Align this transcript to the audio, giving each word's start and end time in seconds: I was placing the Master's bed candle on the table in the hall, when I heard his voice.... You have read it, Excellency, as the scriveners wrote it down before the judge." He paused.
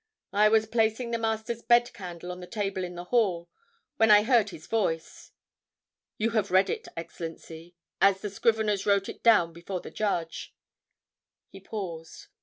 I 0.33 0.49
was 0.49 0.65
placing 0.65 1.11
the 1.11 1.19
Master's 1.19 1.61
bed 1.61 1.93
candle 1.93 2.31
on 2.31 2.39
the 2.39 2.47
table 2.47 2.83
in 2.83 2.95
the 2.95 3.03
hall, 3.03 3.47
when 3.97 4.09
I 4.09 4.23
heard 4.23 4.49
his 4.49 4.65
voice.... 4.65 5.31
You 6.17 6.31
have 6.31 6.49
read 6.49 6.71
it, 6.71 6.87
Excellency, 6.97 7.75
as 8.01 8.19
the 8.19 8.31
scriveners 8.31 8.87
wrote 8.87 9.09
it 9.09 9.21
down 9.21 9.53
before 9.53 9.81
the 9.81 9.91
judge." 9.91 10.55
He 11.49 11.59
paused. 11.59 12.29